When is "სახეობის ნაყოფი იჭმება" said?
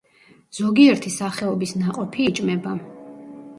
1.17-2.77